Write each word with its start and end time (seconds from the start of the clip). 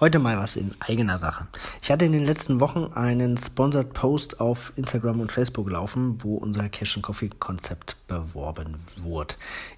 Heute 0.00 0.20
mal 0.20 0.38
was 0.38 0.54
in 0.54 0.70
eigener 0.78 1.18
Sache. 1.18 1.48
Ich 1.82 1.90
hatte 1.90 2.04
in 2.04 2.12
den 2.12 2.24
letzten 2.24 2.60
Wochen 2.60 2.92
einen 2.94 3.36
Sponsored 3.36 3.92
Post 3.94 4.40
auf 4.40 4.72
Instagram 4.76 5.18
und 5.18 5.32
Facebook 5.32 5.68
laufen, 5.68 6.22
wo 6.22 6.36
unser 6.36 6.68
Cash 6.68 7.00
Coffee 7.02 7.30
Konzept 7.40 7.96
beworben 8.06 8.76
wurde. 9.02 9.34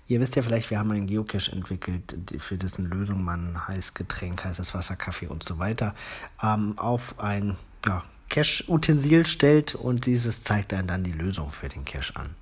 Ihr 0.08 0.21
wisst 0.21 0.37
ja 0.37 0.42
vielleicht, 0.42 0.69
wir 0.69 0.78
haben 0.78 0.90
einen 0.90 1.06
Geocache 1.06 1.51
entwickelt, 1.53 2.14
für 2.38 2.58
dessen 2.58 2.90
Lösung 2.90 3.24
man 3.24 3.67
heißes 3.67 3.94
Getränk, 3.94 4.44
heißes 4.44 4.74
Wasser, 4.74 4.94
Kaffee 4.94 5.26
und 5.26 5.42
so 5.42 5.58
weiter 5.58 5.94
ähm, 6.42 6.74
auf 6.76 7.18
ein 7.18 7.56
ja, 7.87 8.04
Cache-Utensil 8.28 9.26
stellt 9.26 9.74
und 9.74 10.04
dieses 10.04 10.44
zeigt 10.44 10.74
einem 10.74 10.87
dann 10.87 11.02
die 11.02 11.12
Lösung 11.12 11.50
für 11.50 11.71
den 11.71 11.87
Cache 11.87 12.14
an. 12.16 12.34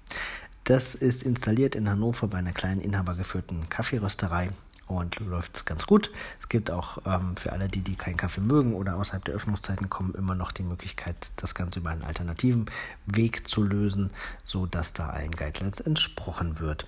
Das 0.65 0.97
ist 0.97 1.23
installiert 1.23 1.77
in 1.77 1.89
Hannover 1.89 2.27
bei 2.27 2.39
einer 2.39 2.53
kleinen 2.53 2.81
inhabergeführten 2.81 3.69
Kaffeerösterei 3.69 4.49
und 4.89 5.19
läuft 5.21 5.67
ganz 5.67 5.87
gut. 5.87 6.11
Es 6.41 6.49
gibt 6.49 6.71
auch 6.71 6.99
ähm, 7.07 7.37
für 7.37 7.53
alle, 7.53 7.69
die, 7.69 7.81
die 7.81 7.95
keinen 7.95 8.17
Kaffee 8.17 8.41
mögen 8.41 8.75
oder 8.75 8.97
außerhalb 8.97 9.25
der 9.25 9.35
Öffnungszeiten 9.35 9.89
kommen, 9.91 10.15
immer 10.15 10.35
noch 10.35 10.53
die 10.53 10.63
Möglichkeit, 10.63 11.31
das 11.37 11.55
Ganze 11.55 11.81
über 11.81 11.91
einen 11.91 12.03
alternativen 12.03 12.67
Weg 13.07 13.49
zu 13.49 13.63
lösen, 13.63 14.11
sodass 14.45 14.93
da 14.93 15.11
allen 15.11 15.33
Guidelines 15.33 15.81
entsprochen 15.81 16.61
wird. 16.61 16.87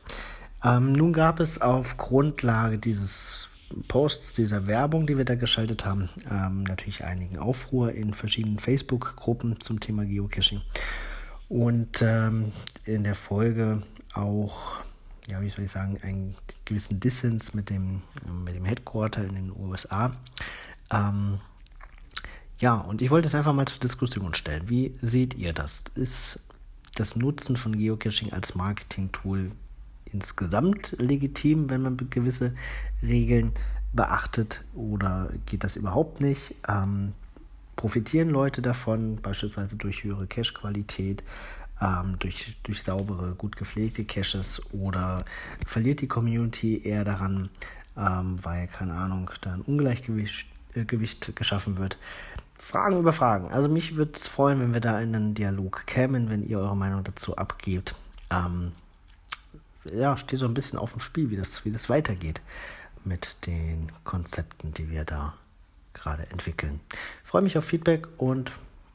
Ähm, 0.65 0.93
nun 0.93 1.12
gab 1.12 1.41
es 1.41 1.60
auf 1.60 1.97
Grundlage 1.97 2.79
dieses 2.79 3.48
Posts, 3.88 4.32
dieser 4.32 4.66
Werbung, 4.66 5.07
die 5.07 5.16
wir 5.16 5.24
da 5.24 5.37
geschaltet 5.37 5.85
haben, 5.85 6.09
ähm, 6.30 6.65
natürlich 6.65 7.05
einigen 7.05 7.38
Aufruhr 7.38 7.93
in 7.93 8.15
verschiedenen 8.15 8.59
Facebook-Gruppen 8.59 9.60
zum 9.60 9.79
Thema 9.79 10.05
Geocaching. 10.05 10.60
Und 11.48 12.02
ähm, 12.02 12.52
in 12.85 13.05
der 13.05 13.15
Folge 13.15 13.82
auch 14.12 14.82
ja, 15.30 15.41
wie 15.41 15.51
soll 15.51 15.65
ich 15.65 15.71
sagen, 15.71 15.98
einen 16.02 16.35
gewissen 16.70 17.01
Dissens 17.01 17.52
mit 17.52 17.69
dem, 17.69 18.01
mit 18.45 18.55
dem 18.55 18.65
Headquarter 18.65 19.24
in 19.24 19.34
den 19.34 19.52
USA. 19.55 20.12
Ähm, 20.91 21.41
ja, 22.59 22.74
und 22.74 23.02
ich 23.02 23.10
wollte 23.10 23.29
es 23.29 23.35
einfach 23.35 23.52
mal 23.52 23.66
zur 23.66 23.80
Diskussion 23.80 24.35
stellen. 24.35 24.68
Wie 24.68 24.95
seht 25.01 25.35
ihr 25.35 25.52
das? 25.52 25.85
Ist 25.95 26.38
das 26.95 27.16
Nutzen 27.16 27.57
von 27.57 27.76
Geocaching 27.76 28.32
als 28.32 28.54
Marketing-Tool 28.54 29.51
insgesamt 30.13 30.96
legitim, 30.98 31.71
wenn 31.71 31.82
man 31.82 31.96
gewisse 32.10 32.54
Regeln 33.02 33.52
beachtet 33.93 34.65
oder 34.74 35.30
geht 35.46 35.65
das 35.65 35.76
überhaupt 35.76 36.21
nicht? 36.21 36.54
Ähm, 36.68 37.15
profitieren 37.76 38.30
Leute 38.30 38.63
davon, 38.63 39.16
beispielsweise 39.16 39.76
durch 39.76 40.04
höhere 40.04 40.26
Cache-Qualität? 40.26 41.24
Ähm, 41.80 42.16
durch, 42.18 42.56
durch 42.62 42.82
saubere, 42.82 43.34
gut 43.34 43.56
gepflegte 43.56 44.04
Caches 44.04 44.62
oder 44.73 45.24
verliert 45.66 46.00
die 46.00 46.09
Community 46.09 46.82
eher 46.84 47.04
daran, 47.04 47.48
ähm, 47.96 48.38
weil, 48.42 48.66
keine 48.68 48.95
Ahnung, 48.95 49.30
da 49.40 49.54
ein 49.54 49.62
Ungleichgewicht 49.62 50.46
äh, 50.74 50.84
Gewicht 50.84 51.34
geschaffen 51.36 51.78
wird. 51.78 51.96
Fragen 52.58 52.98
über 52.98 53.12
Fragen. 53.12 53.51
Also 53.51 53.68
mich 53.68 53.96
würde 53.96 54.12
es 54.14 54.28
freuen, 54.28 54.60
wenn 54.60 54.73
wir 54.73 54.80
da 54.80 55.01
in 55.01 55.14
einen 55.14 55.34
Dialog 55.34 55.86
kämen, 55.86 56.30
wenn 56.30 56.46
ihr 56.46 56.58
eure 56.58 56.76
Meinung 56.76 57.02
dazu 57.02 57.36
abgebt. 57.36 57.95
Ähm, 58.30 58.73
ja, 59.84 60.16
steht 60.16 60.38
so 60.38 60.46
ein 60.46 60.54
bisschen 60.54 60.78
auf 60.78 60.92
dem 60.92 61.01
Spiel, 61.01 61.30
wie 61.30 61.36
das, 61.36 61.64
wie 61.64 61.73
das 61.73 61.88
weitergeht 61.88 62.40
mit 63.04 63.46
den 63.46 63.90
Konzepten, 64.04 64.75
die 64.75 64.91
wir 64.91 65.04
da 65.04 65.34
gerade 65.94 66.31
entwickeln. 66.31 66.81
Ich 67.25 67.31
freue 67.31 67.42
mich 67.42 67.56
auf 67.56 67.64
Feedback 67.64 68.06
und 68.19 68.53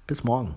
bis 0.07 0.23
morgen. 0.23 0.55